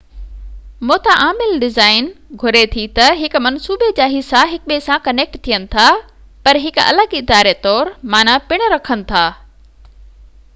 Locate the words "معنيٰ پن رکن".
8.15-9.05